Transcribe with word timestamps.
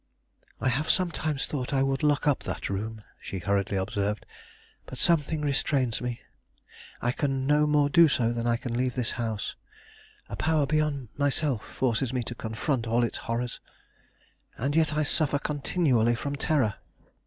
"I 0.59 0.69
have 0.69 0.89
sometimes 0.89 1.45
thought 1.45 1.73
I 1.75 1.83
would 1.83 2.01
lock 2.01 2.25
up 2.25 2.39
that 2.41 2.71
room," 2.71 3.03
she 3.21 3.37
hurriedly 3.37 3.77
observed; 3.77 4.25
"but 4.87 4.97
something 4.97 5.41
restrains 5.41 6.01
me. 6.01 6.21
I 7.03 7.11
can 7.11 7.45
no 7.45 7.67
more 7.67 7.87
do 7.87 8.07
so 8.07 8.33
than 8.33 8.47
I 8.47 8.57
can 8.57 8.73
leave 8.73 8.95
this 8.95 9.11
house; 9.11 9.55
a 10.27 10.35
power 10.35 10.65
beyond 10.65 11.09
myself 11.17 11.63
forces 11.63 12.13
me 12.13 12.23
to 12.23 12.33
confront 12.33 12.87
all 12.87 13.03
its 13.03 13.19
horrors. 13.29 13.59
And 14.57 14.75
yet 14.75 14.95
I 14.95 15.03
suffer 15.03 15.37
continually 15.37 16.15
from 16.15 16.35
terror. 16.35 16.77